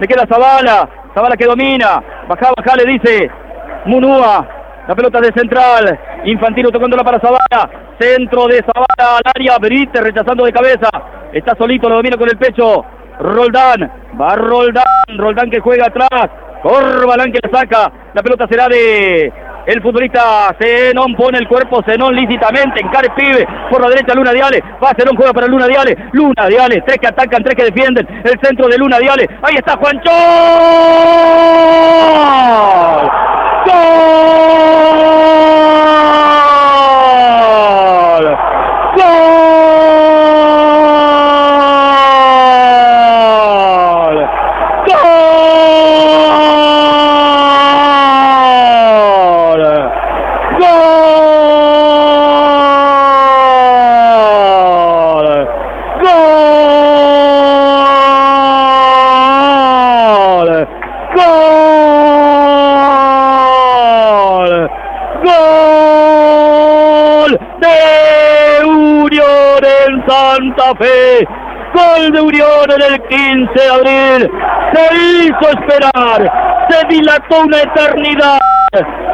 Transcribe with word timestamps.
Le 0.00 0.08
queda 0.08 0.26
Zavala. 0.26 0.88
Zavala 1.14 1.36
que 1.36 1.44
domina. 1.44 2.02
Baja, 2.26 2.52
baja, 2.56 2.76
le 2.76 2.92
dice 2.92 3.30
Munúa. 3.84 4.46
La 4.88 4.94
pelota 4.94 5.20
de 5.20 5.30
central. 5.32 5.98
Infantino 6.24 6.70
tocándola 6.70 7.04
para 7.04 7.20
Zavala. 7.20 7.70
Centro 7.98 8.46
de 8.46 8.64
Zavala 8.64 9.18
al 9.18 9.32
área. 9.34 9.58
Berite 9.58 10.00
rechazando 10.00 10.44
de 10.44 10.52
cabeza. 10.52 10.88
Está 11.32 11.54
solito, 11.54 11.88
lo 11.88 11.96
domina 11.96 12.16
con 12.16 12.28
el 12.28 12.38
pecho. 12.38 12.84
Roldán. 13.20 13.92
Va 14.18 14.34
Roldán. 14.36 14.84
Roldán 15.18 15.50
que 15.50 15.60
juega 15.60 15.86
atrás. 15.86 16.30
Corbalán 16.62 17.30
que 17.32 17.40
le 17.42 17.50
saca. 17.50 17.92
La 18.14 18.22
pelota 18.22 18.46
será 18.48 18.68
de 18.68 19.32
el 19.66 19.82
futbolista 19.82 20.54
Zenón 20.60 21.14
pone 21.14 21.38
el 21.38 21.48
cuerpo, 21.48 21.82
Zenón 21.84 22.14
lícitamente, 22.14 22.80
encare 22.80 23.08
pibe, 23.16 23.46
por 23.70 23.80
la 23.82 23.88
derecha 23.88 24.14
Luna 24.14 24.32
Diale, 24.32 24.62
va 24.82 24.92
Zenón, 24.96 25.16
juega 25.16 25.32
para 25.32 25.46
Luna 25.46 25.66
Diale, 25.66 25.96
Luna 26.12 26.46
Diale, 26.48 26.82
tres 26.86 26.98
que 26.98 27.08
atacan, 27.08 27.42
tres 27.42 27.54
que 27.54 27.64
defienden, 27.64 28.06
el 28.24 28.38
centro 28.42 28.68
de 28.68 28.78
Luna 28.78 28.98
Diale, 28.98 29.28
ahí 29.42 29.56
está 29.56 29.76
Juancho. 29.76 30.10
¡Gol! 61.14 61.30
¡Gol! 65.24 66.50
De 67.60 68.64
Unión 68.64 69.62
en 69.64 69.92
Santa 70.08 70.74
Fe. 70.78 71.26
Gol 71.74 72.12
de 72.12 72.20
Unión 72.20 72.70
en 72.70 72.82
el 72.92 73.00
15 73.08 73.52
de 73.54 73.70
abril. 73.70 74.30
Se 74.72 74.82
hizo 74.96 75.46
esperar. 75.50 76.20
Se 76.68 76.78
dilató 76.88 77.40
una 77.40 77.58
eternidad. 77.58 78.38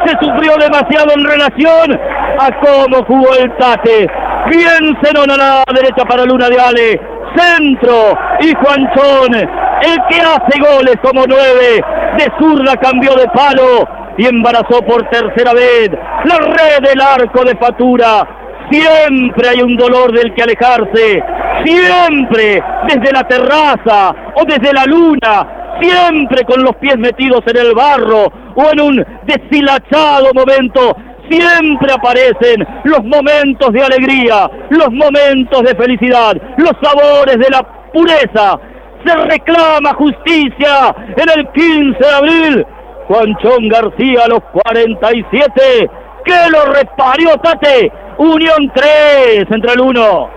Se 0.05 0.11
sufrió 0.21 0.55
demasiado 0.57 1.11
en 1.15 1.23
relación 1.25 1.99
a 2.39 2.51
cómo 2.59 3.03
jugó 3.05 3.33
el 3.35 3.51
Tate. 3.57 4.07
Bien 4.49 4.97
Zenón 5.01 5.31
a 5.31 5.37
la 5.37 5.63
derecha 5.73 6.05
para 6.07 6.25
Luna 6.25 6.47
de 6.49 6.59
Ale. 6.59 7.01
Centro 7.35 8.17
y 8.39 8.53
Juanchón, 8.53 9.33
el 9.81 9.97
que 10.09 10.21
hace 10.21 10.59
goles 10.59 10.95
como 11.01 11.25
nueve. 11.27 11.83
De 12.17 12.31
zurda 12.39 12.75
cambió 12.77 13.15
de 13.15 13.27
palo 13.27 13.87
y 14.17 14.25
embarazó 14.25 14.81
por 14.81 15.07
tercera 15.09 15.53
vez 15.53 15.91
la 16.25 16.37
red 16.37 16.87
del 16.87 17.01
arco 17.01 17.43
de 17.43 17.55
Fatura. 17.57 18.27
Siempre 18.71 19.49
hay 19.49 19.61
un 19.61 19.77
dolor 19.77 20.11
del 20.11 20.33
que 20.33 20.43
alejarse. 20.43 21.23
Siempre 21.63 22.63
desde 22.87 23.11
la 23.11 23.23
terraza 23.23 24.15
o 24.35 24.43
desde 24.45 24.73
la 24.73 24.85
luna. 24.85 25.77
Siempre 25.79 26.43
con 26.43 26.63
los 26.63 26.75
pies 26.77 26.97
metidos 26.97 27.41
en 27.45 27.57
el 27.57 27.73
barro 27.75 28.31
o 28.55 28.71
en 28.71 28.81
un 28.81 29.05
deshilachado 29.25 30.33
momento. 30.33 30.97
Siempre 31.29 31.91
aparecen 31.91 32.65
los 32.85 33.03
momentos 33.03 33.71
de 33.73 33.83
alegría, 33.83 34.49
los 34.69 34.89
momentos 34.91 35.61
de 35.61 35.75
felicidad, 35.75 36.35
los 36.57 36.71
sabores 36.81 37.37
de 37.37 37.49
la 37.49 37.61
pureza. 37.91 38.57
Se 39.05 39.15
reclama 39.15 39.93
justicia 39.93 40.95
en 41.15 41.39
el 41.39 41.47
15 41.51 41.99
de 41.99 42.11
abril. 42.11 42.65
Juanchón 43.07 43.69
García 43.69 44.23
a 44.25 44.27
los 44.27 44.39
47. 44.65 45.89
Que 46.25 46.49
lo 46.51 46.65
reparió 46.73 47.37
Tate. 47.37 47.91
Unión 48.17 48.71
3, 48.73 49.47
Central 49.49 49.79
1. 49.79 50.29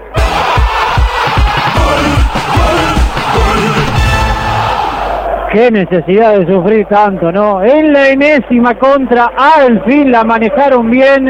Qué 5.52 5.70
necesidad 5.72 6.38
de 6.38 6.46
sufrir 6.46 6.86
tanto, 6.86 7.32
¿no? 7.32 7.64
En 7.64 7.92
la 7.92 8.10
enésima 8.10 8.78
contra, 8.78 9.32
al 9.36 9.82
fin 9.84 10.12
la 10.12 10.22
manejaron 10.22 10.88
bien. 10.90 11.24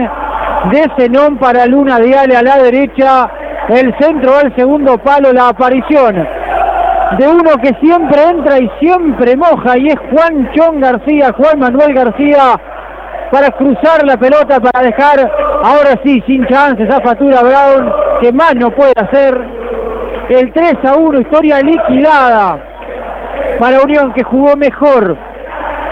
De 0.71 0.91
Zenón 0.99 1.39
para 1.39 1.65
Luna 1.65 1.99
Diale 2.01 2.37
a 2.37 2.43
la 2.43 2.59
derecha. 2.59 3.31
El 3.71 3.95
centro 3.99 4.37
al 4.37 4.55
segundo 4.57 4.99
palo, 4.99 5.33
la 5.33 5.49
aparición 5.49 6.40
de 7.19 7.29
uno 7.29 7.51
que 7.63 7.75
siempre 7.81 8.23
entra 8.23 8.59
y 8.59 8.71
siempre 8.81 9.37
moja 9.37 9.77
y 9.79 9.89
es 9.89 9.97
Juan 10.11 10.51
Chón 10.53 10.81
García, 10.81 11.33
Juan 11.37 11.59
Manuel 11.59 11.95
García 11.95 12.61
para 13.31 13.51
cruzar 13.51 14.05
la 14.05 14.17
pelota, 14.17 14.61
para 14.61 14.85
dejar 14.85 15.21
ahora 15.63 16.01
sí 16.05 16.23
sin 16.27 16.47
chances 16.47 16.89
a 16.93 17.01
Fatura 17.01 17.43
Brown, 17.43 17.93
que 18.21 18.33
más 18.33 18.55
no 18.57 18.71
puede 18.71 18.93
hacer. 18.97 19.41
El 20.29 20.53
3 20.53 20.75
a 20.85 20.95
1, 20.97 21.21
historia 21.21 21.61
liquidada 21.61 22.59
para 23.59 23.81
Unión 23.81 24.13
que 24.13 24.23
jugó 24.23 24.57
mejor 24.57 25.17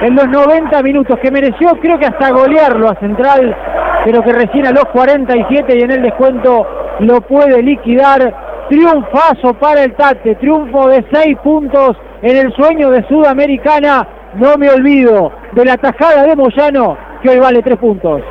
en 0.01 0.15
los 0.15 0.29
90 0.29 0.83
minutos, 0.83 1.19
que 1.21 1.31
mereció 1.31 1.71
creo 1.81 1.99
que 1.99 2.07
hasta 2.07 2.31
golearlo 2.31 2.89
a 2.89 2.95
Central, 3.01 3.57
pero 4.05 4.23
que 4.23 4.33
recién 4.33 4.67
a 4.67 4.71
los 4.71 4.85
47 4.87 5.77
y 5.77 5.83
en 5.83 5.91
el 5.91 6.03
descuento 6.03 6.67
lo 7.01 7.21
puede 7.23 7.63
liquidar. 7.63 8.48
Triunfazo 8.69 9.55
para 9.55 9.85
el 9.85 9.95
Tate, 9.95 10.35
triunfo 10.35 10.89
de 10.89 11.03
6 11.11 11.39
puntos 11.43 11.97
en 12.21 12.37
el 12.37 12.53
sueño 12.53 12.91
de 12.91 13.03
Sudamericana. 13.09 14.07
No 14.35 14.59
me 14.59 14.69
olvido 14.69 15.33
de 15.53 15.65
la 15.65 15.79
tajada 15.79 16.25
de 16.25 16.37
Moyano, 16.37 16.99
que 17.23 17.31
hoy 17.31 17.39
vale 17.39 17.63
3 17.63 17.79
puntos. 17.79 18.23